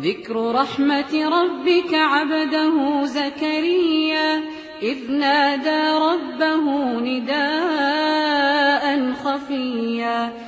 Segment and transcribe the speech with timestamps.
[0.00, 4.42] ذكر رحمة ربك عبده زكريا
[4.82, 6.64] إذ نادى ربه
[7.00, 8.84] نداء
[9.24, 10.45] خفيا.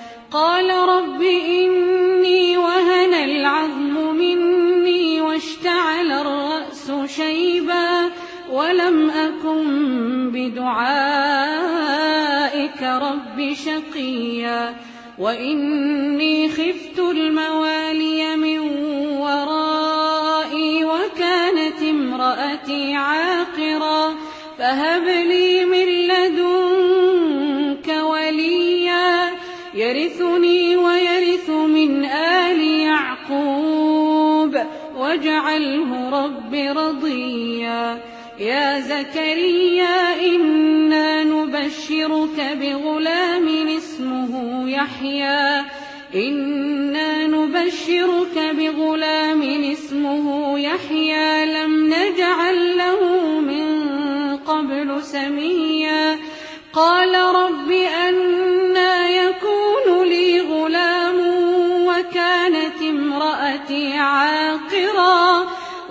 [8.58, 10.82] ولم أكن بدعائك
[12.82, 14.74] رب شقيا
[15.18, 18.58] وإني خفت الموالي من
[19.18, 24.14] ورائي وكانت امرأتي عاقرا
[24.58, 29.30] فهب لي من لدنك وليا
[29.74, 34.58] يرثني ويرث من آل يعقوب
[34.96, 37.98] واجعله رب رضيا
[38.40, 45.64] يا زكريا إنا نبشرك بغلام اسمه يحيى.
[46.14, 51.46] إنا نبشرك بغلام اسمه يحيى.
[51.46, 53.00] لم نجعل له
[53.40, 53.66] من
[54.36, 56.18] قبل سميا.
[56.72, 57.70] قال رب
[58.08, 61.16] أنا يكون لي غلام
[61.86, 64.47] وكانت امرأتي عاقرا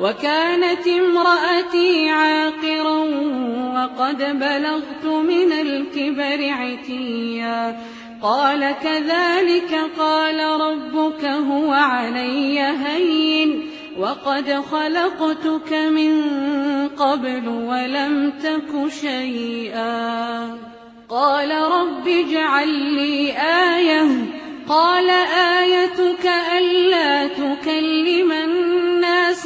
[0.01, 2.97] وكانت امرأتي عاقرا
[3.75, 7.81] وقد بلغت من الكبر عتيا.
[8.21, 16.23] قال كذلك قال ربك هو علي هين وقد خلقتك من
[16.87, 20.57] قبل ولم تك شيئا.
[21.09, 23.31] قال رب اجعل لي
[23.77, 24.07] آية.
[24.69, 25.09] قال
[25.59, 28.66] آيتك ألا تكلم الناس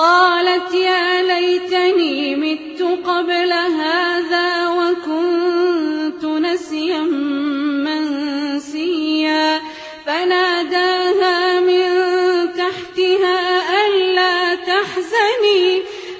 [0.00, 4.59] قالت يا ليتني مت قبل هذا.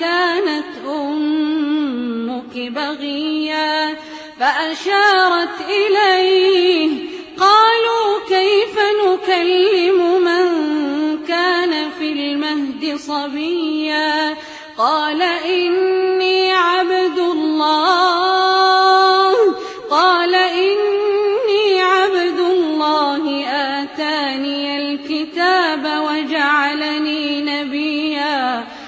[0.00, 3.96] كانت أمك بغيا
[4.40, 6.90] فأشارت إليه.
[7.38, 10.48] قالوا كيف نكلم من
[11.28, 14.34] كان في المهد صبيا؟
[14.78, 16.25] قال إني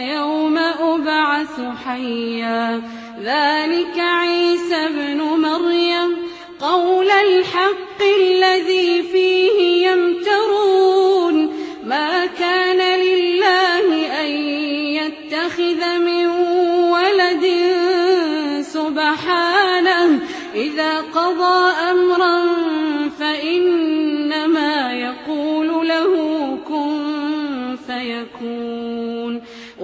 [0.00, 2.82] ويوم أبعث حيا.
[3.22, 6.16] ذلك عيسى ابن مريم.
[6.60, 11.52] قول الحق الذي فيه يمترون.
[11.84, 13.86] ما كان لله
[14.20, 14.30] أن
[15.00, 16.26] يتخذ من
[16.90, 17.46] ولد
[18.60, 20.20] سبحانه.
[20.54, 22.46] إذا قضى أمرا
[23.20, 23.99] فإنما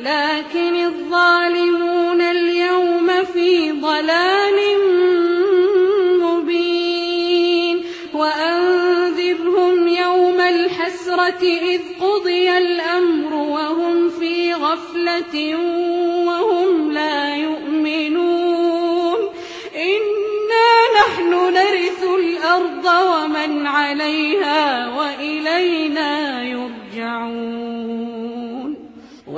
[0.00, 4.58] لكن الظالمون اليوم في ضلال
[6.20, 7.84] مبين.
[8.14, 15.56] وأنذرهم يوم الحسرة إذ قضي الأمر وهم في غفلة
[16.26, 19.18] وهم لا يؤمنون.
[19.76, 20.70] إنا
[21.00, 27.67] نحن نرث الأرض ومن عليها وإلينا يرجعون.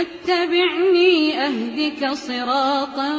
[0.00, 3.10] فاتبعني أهدك صراطا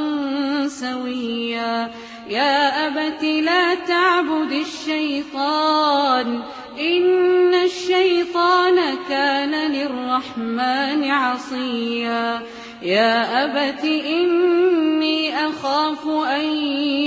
[0.68, 1.92] سويا.
[2.30, 6.42] يا أبت لا تعبد الشيطان
[6.80, 8.76] إن الشيطان
[9.10, 12.42] كان للرحمن عصيا.
[12.82, 16.46] يا أبت إني أخاف أن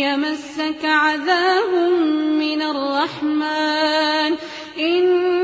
[0.06, 1.74] يمسك عذاب
[2.38, 4.36] من الرحمن.
[4.78, 5.43] إني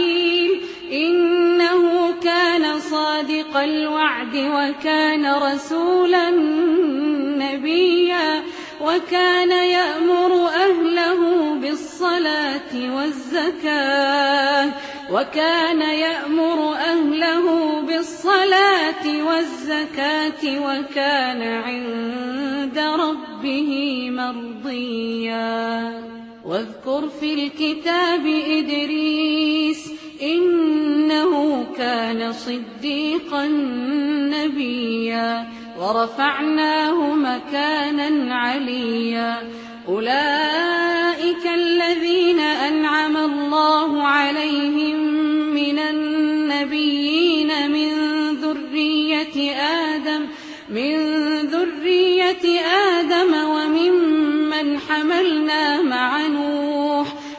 [3.51, 6.29] صادق الوعد وكان رسولا
[7.37, 8.43] نبيا
[8.81, 14.69] وكان يأمر أهله بالصلاة والزكاة
[15.11, 23.71] وكان يأمر أهله بالصلاة والزكاة وكان عند ربه
[24.11, 25.61] مرضيا.
[26.45, 29.70] واذكر في الكتاب إدريس
[32.31, 33.47] صديقا
[34.35, 35.47] نبيا
[35.79, 39.49] ورفعناه مكانا عليا.
[39.87, 44.97] أولئك الذين أنعم الله عليهم
[45.53, 47.91] من النبيين من
[48.35, 50.27] ذرية آدم
[50.69, 50.95] من
[51.37, 52.61] ذرية
[52.99, 56.90] آدم وممن حملنا مع نوح.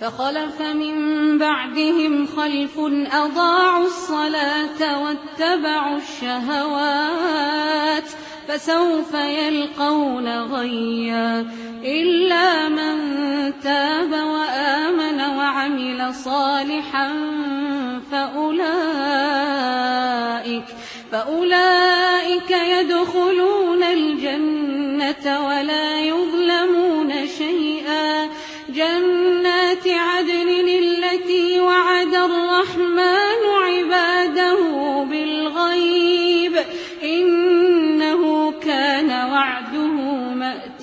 [0.00, 2.78] فخلف من بعدهم خلف
[3.12, 8.04] أضاعوا الصلاة واتبعوا الشهوات
[8.48, 11.46] فسوف يلقون غيا
[11.84, 12.96] إلا من
[13.62, 17.12] تاب وآمن وعمل صالحا
[18.12, 18.56] فأولئك
[21.12, 28.28] فأولئك يدخلون الجنة ولا يظلمون شيئا.
[28.68, 29.15] جنات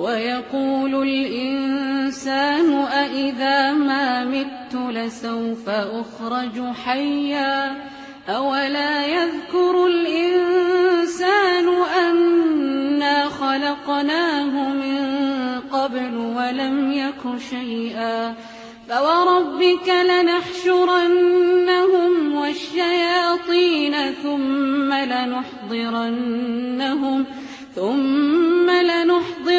[0.00, 7.76] ويقول الإنسان أإذا ما مت لسوف أخرج حيا
[8.28, 15.20] أولا يذكر الإنسان أنا خلقناه من
[15.72, 18.34] قبل ولم يك شيئا
[18.88, 21.32] فوربك لنحشرنهم
[22.34, 26.40] والشياطين ثم لنحضرنهم
[27.74, 28.29] ثم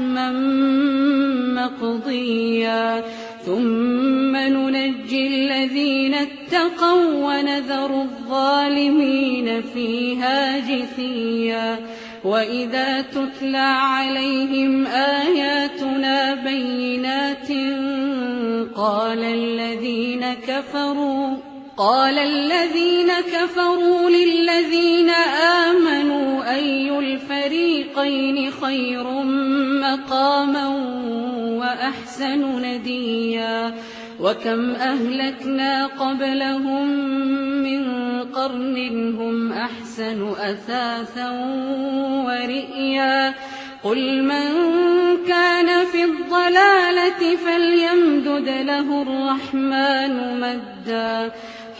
[0.00, 0.30] حتما
[1.54, 3.04] مقضيا.
[3.46, 11.78] ثم ننجي الذين اتقوا ونذر الظالمين فيها جثيا.
[12.24, 17.48] وإذا تتلى عليهم آياتنا بينات
[18.74, 21.49] قال الذين كفروا
[21.80, 25.10] قال الذين كفروا للذين
[25.70, 29.04] آمنوا أي الفريقين خير
[29.80, 30.68] مقاما
[31.58, 33.74] وأحسن نديا؟
[34.20, 36.88] وكم أهلكنا قبلهم
[37.62, 37.84] من
[38.22, 41.30] قرن هم أحسن أثاثا
[42.26, 43.34] ورئيا؟
[43.84, 44.46] قل من
[45.28, 51.32] كان في الضلالة فليمدد له الرحمن مدا.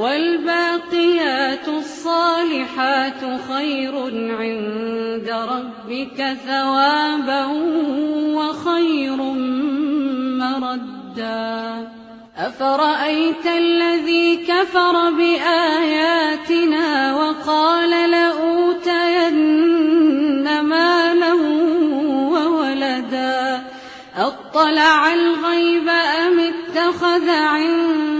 [0.00, 3.94] والباقيات الصالحات خير
[4.38, 7.46] عند ربك ثوابا
[8.36, 9.16] وخير
[10.40, 11.88] مردا.
[12.36, 19.40] أفرأيت الذي كفر بآياتنا وقال لأوتين
[20.60, 21.32] مالا
[22.32, 23.62] وولدا؟
[24.16, 28.19] أطلع الغيب أم اتخذ عند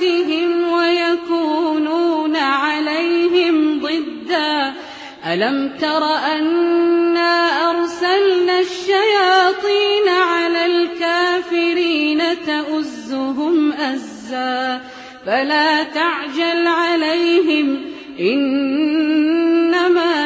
[0.00, 4.72] بعبادتهم ويكونون عليهم ضدا.
[5.26, 14.80] ألم تر أنا أرسلنا الشياطين على الكافرين تؤزهم أزا؟
[15.26, 17.84] فلا تعجل عليهم
[18.20, 19.52] إنما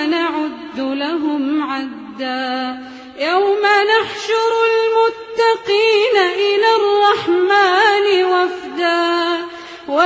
[0.07, 2.79] نعد لهم عدا.
[3.21, 8.64] يوم نحشر المتقين إلى الرحمن وفدا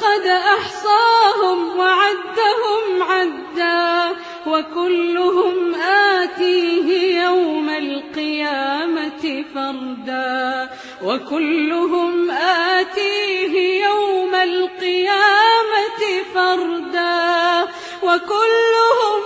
[0.00, 10.68] لقد أحصاهم وعدهم عدا وكلهم آتيه يوم القيامة فردا
[11.04, 16.02] وكلهم آتيه يوم القيامة
[16.34, 17.68] فردا
[18.02, 19.22] وكلهم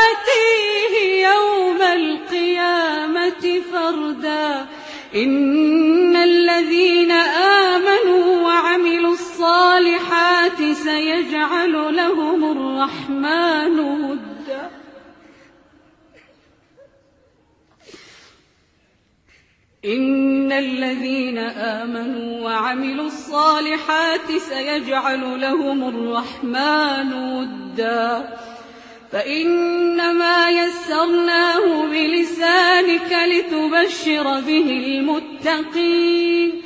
[0.00, 4.66] آتيه يوم القيامة فردا
[5.14, 14.70] إن الذين آمنوا وعملوا الصالحات سيجعل لهم الرحمن ودا.
[19.84, 28.36] إن الذين آمنوا وعملوا الصالحات سيجعل لهم الرحمن ودا.
[29.12, 36.65] فإنما يسرناه بلسانك لتبشر به المتقين.